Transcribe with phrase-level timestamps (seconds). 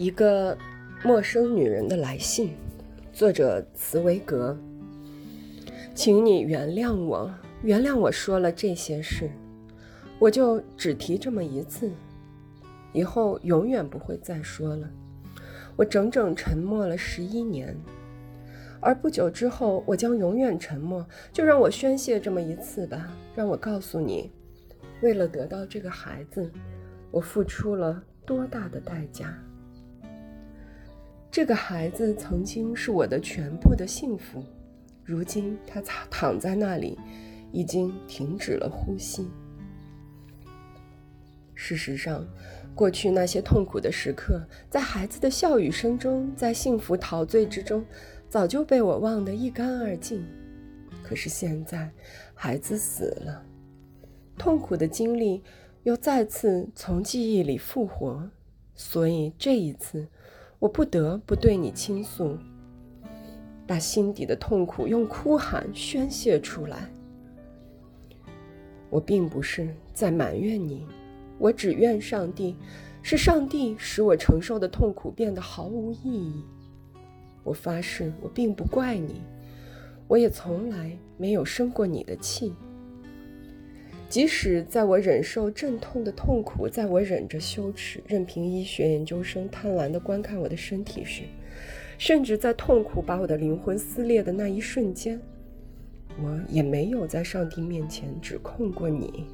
[0.00, 0.56] 一个
[1.04, 2.56] 陌生女人的来信，
[3.12, 4.56] 作者茨维格。
[5.94, 7.30] 请你原谅我，
[7.60, 9.28] 原谅我说了这些事，
[10.18, 11.90] 我就只提这么一次，
[12.94, 14.88] 以后永远不会再说了。
[15.76, 17.76] 我整整沉默了十一年，
[18.80, 21.06] 而不久之后，我将永远沉默。
[21.30, 24.32] 就让我宣泄这么一次吧，让我告诉你，
[25.02, 26.50] 为了得到这个孩子，
[27.10, 29.38] 我付出了多大的代价。
[31.30, 34.42] 这个孩子曾经是我的全部的幸福，
[35.04, 35.80] 如今他
[36.10, 36.98] 躺在那里，
[37.52, 39.28] 已经停止了呼吸。
[41.54, 42.26] 事实上，
[42.74, 47.84] 过去那些痛苦的时刻，在孩子的笑语声中，在幸福陶醉之中，
[48.28, 50.26] 早就被我忘得一干二净。
[51.00, 51.88] 可是现在，
[52.34, 53.46] 孩子死了，
[54.36, 55.44] 痛苦的经历
[55.84, 58.28] 又再次从记忆里复活，
[58.74, 60.08] 所以这一次。
[60.60, 62.38] 我不得不对你倾诉，
[63.66, 66.88] 把心底的痛苦用哭喊宣泄出来。
[68.90, 70.86] 我并不是在埋怨你，
[71.38, 72.56] 我只怨上帝，
[73.00, 76.44] 是上帝使我承受的痛苦变得毫无意义。
[77.42, 79.22] 我发誓，我并不怪你，
[80.06, 82.54] 我也从来没有生过你的气。
[84.10, 91.22] 即使在我忍受阵痛的痛苦，在我忍着羞耻，任凭医学研究生贪婪地观看我的身体时，
[91.96, 95.20] 甚至在痛苦把我的灵魂撕裂的那一瞬间，
[96.20, 99.26] 我也没有在上帝面前指控过你，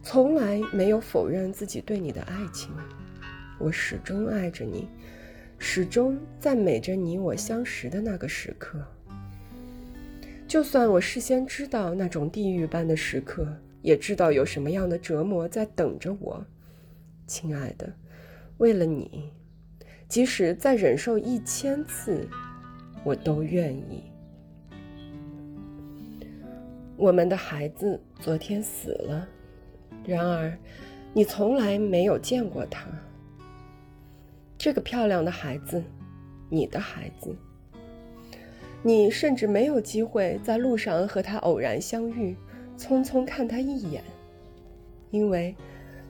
[0.00, 2.70] 从来没有否认自己对你的爱情。
[3.58, 4.86] 我始终爱着你，
[5.58, 8.80] 始终赞美着你我相识的那个时刻。
[10.48, 13.46] 就算我事先知道那种地狱般的时刻，
[13.82, 16.42] 也知道有什么样的折磨在等着我，
[17.26, 17.92] 亲爱的，
[18.56, 19.30] 为了你，
[20.08, 22.26] 即使再忍受一千次，
[23.04, 24.04] 我都愿意。
[26.96, 29.28] 我们的孩子昨天死了，
[30.06, 30.58] 然而
[31.12, 32.88] 你从来没有见过他。
[34.56, 35.84] 这个漂亮的孩子，
[36.48, 37.36] 你的孩子。
[38.82, 42.36] 你甚至没有机会在路上和他偶然相遇，
[42.78, 44.02] 匆匆看他一眼，
[45.10, 45.54] 因为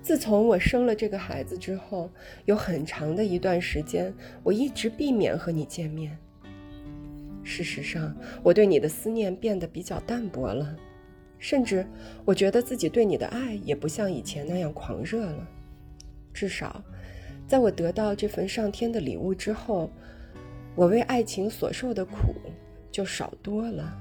[0.03, 2.11] 自从我生了这个孩子之后，
[2.45, 4.12] 有很长的一段时间，
[4.43, 6.17] 我一直避免和你见面。
[7.43, 10.77] 事实上，我对你的思念变得比较淡薄了，
[11.39, 11.87] 甚至
[12.27, 15.49] 我觉得自己对你的爱也不像以前那样狂热了。
[16.34, 16.84] 至少，
[17.47, 19.91] 在我得到这份上天的礼物之后。
[20.78, 22.37] 我为爱情所受的苦
[22.89, 23.93] 就少多了。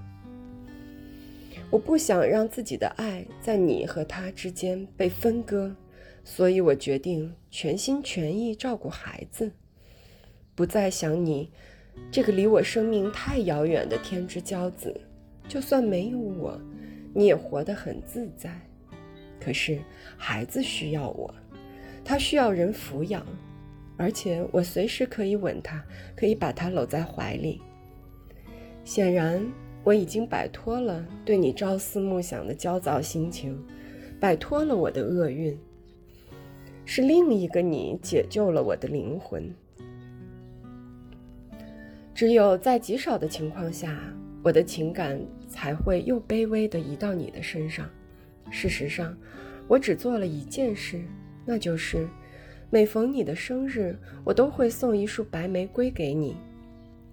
[1.71, 5.75] 我不想让自己的爱在你和他之间被分割，
[6.23, 9.51] 所以我决定全心全意照顾孩子，
[10.53, 11.51] 不再想你
[12.11, 15.01] 这个离我生命太遥远的天之骄子。
[15.47, 16.61] 就算没有我，
[17.11, 18.55] 你也活得很自在。
[19.39, 19.79] 可是
[20.15, 21.33] 孩子需要我，
[22.05, 23.25] 他需要人抚养。
[23.97, 25.83] 而且我随时可以吻他，
[26.15, 27.59] 可以把他搂在怀里。
[28.83, 29.43] 显然，
[29.83, 33.59] 我已经摆脱了对你朝思暮想的焦躁心情，
[34.19, 35.57] 摆脱了我的厄运。
[36.85, 39.53] 是另一个你解救了我的灵魂。
[42.13, 43.99] 只有在极少的情况下，
[44.41, 45.19] 我的情感
[45.49, 47.89] 才会又卑微地移到你的身上。
[48.49, 49.17] 事实上，
[49.67, 51.01] 我只做了一件事，
[51.45, 52.07] 那就是。
[52.69, 56.35] 每逢你的生日，我都会送一束白玫瑰给你。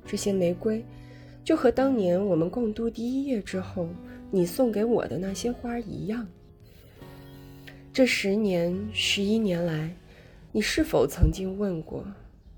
[0.04, 0.84] 这些玫瑰，
[1.44, 3.88] 就和当年我们共度第一夜之后，
[4.32, 6.26] 你送给我的那些花一样。
[7.92, 9.94] 这十年、十一年来，
[10.50, 12.04] 你是否曾经问过，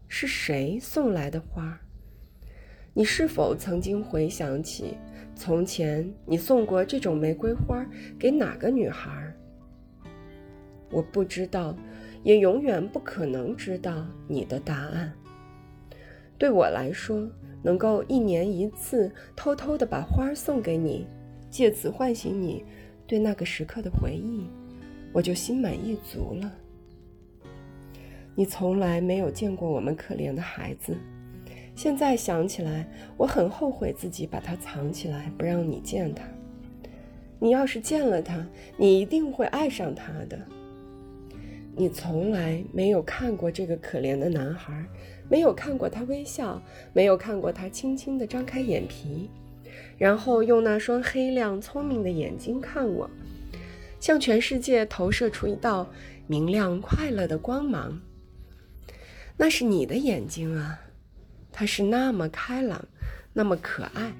[0.08, 1.78] 是谁送来的花？
[2.94, 4.96] 你是否曾经回想起，
[5.34, 7.84] 从前你送过这种玫瑰花
[8.18, 9.30] 给哪个女孩？
[10.90, 11.76] 我不知道。
[12.22, 15.12] 也永远不可能知道你的答案。
[16.38, 17.28] 对我来说，
[17.62, 21.06] 能够一年一次偷偷的把花送给你，
[21.50, 22.64] 借此唤醒你
[23.06, 24.46] 对那个时刻的回忆，
[25.12, 26.52] 我就心满意足了。
[28.34, 30.94] 你从来没有见过我们可怜的孩子，
[31.74, 32.86] 现在想起来，
[33.16, 36.22] 我很后悔自己把他藏起来，不让你见他。
[37.38, 38.46] 你要是见了他，
[38.76, 40.38] 你一定会爱上他的。
[41.78, 44.82] 你从来没有看过这个可怜的男孩，
[45.28, 46.60] 没有看过他微笑，
[46.94, 49.28] 没有看过他轻轻地张开眼皮，
[49.98, 53.10] 然后用那双黑亮聪明的眼睛看我，
[54.00, 55.86] 向全世界投射出一道
[56.26, 58.00] 明亮快乐的光芒。
[59.36, 60.80] 那是你的眼睛啊，
[61.52, 62.82] 它是那么开朗，
[63.34, 64.10] 那么可爱。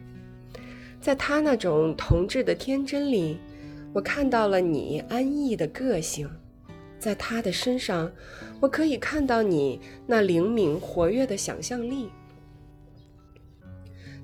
[1.01, 3.39] 在他那种童稚的天真里，
[3.95, 6.29] 我看到了你安逸的个性；
[7.07, 8.11] 在他的身上，
[8.59, 12.09] 我可以看到你那灵敏活跃的想象力。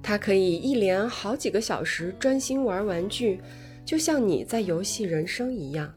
[0.03, 3.41] 他可以一连好几个小时专心玩玩具，
[3.85, 5.95] 就像你在游戏人生一样，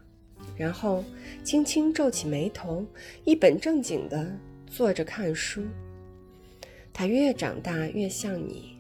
[0.55, 1.03] 然后
[1.43, 2.85] 轻轻皱起眉头，
[3.23, 4.31] 一本正经地
[4.67, 5.63] 坐着看书。
[6.93, 8.77] 他越长大越像你，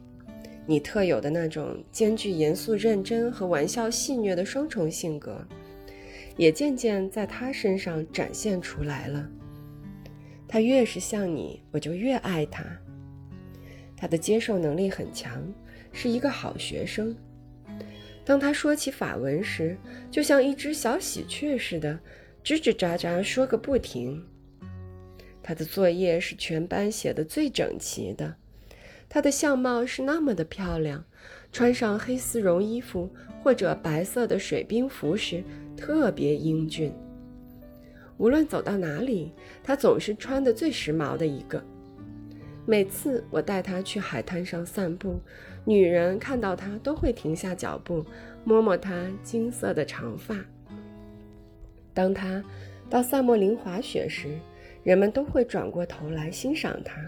[0.67, 5.43] 你特有的那种兼具严肃认真和玩笑戏谑的双重性格，
[6.37, 9.29] 也渐渐在他身上展现出来了。
[10.47, 12.63] 他越是像你，我就越爱他。
[13.97, 15.41] 他的接受能力很强，
[15.91, 17.15] 是一个好学生。
[18.23, 19.77] 当他说起法文时，
[20.11, 21.97] 就像一只小喜鹊似的，
[22.43, 24.23] 吱吱喳喳说个不停。
[25.41, 28.35] 他的作业是全班写的最整齐的。
[29.15, 31.01] 他的相貌是那么的漂亮，
[31.49, 33.09] 穿上黑丝绒衣服
[33.41, 35.41] 或者白色的水兵服时
[35.77, 36.93] 特别英俊。
[38.17, 39.31] 无论走到哪里，
[39.63, 41.63] 他总是穿的最时髦的一个。
[42.65, 45.17] 每次我带他去海滩上散步，
[45.63, 48.05] 女人看到他都会停下脚步，
[48.43, 50.35] 摸摸他金色的长发。
[51.93, 52.43] 当他
[52.89, 54.37] 到萨莫林滑雪时，
[54.83, 56.99] 人们都会转过头来欣赏他。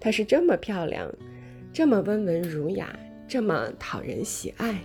[0.00, 1.12] 她是这么漂亮，
[1.72, 4.78] 这么温文儒雅，这么讨人喜爱。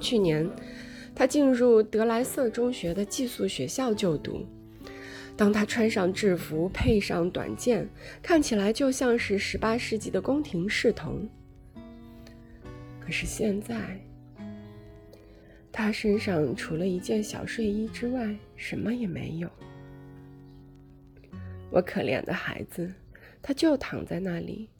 [0.00, 0.48] 去年，
[1.14, 4.46] 她进入德莱瑟中学的寄宿学校就读。
[5.36, 7.88] 当她穿上制服，配上短剑，
[8.22, 11.28] 看起来就像是十八世纪的宫廷侍童。
[13.00, 13.98] 可是现在，
[15.72, 19.48] 他身上除了一件小睡衣之外，什么也没有。
[21.70, 22.92] 我可怜的孩子，
[23.42, 24.70] 他就躺在那里，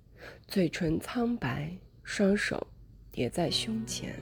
[0.46, 2.64] 嘴唇苍白，双手
[3.10, 4.14] 叠在胸前。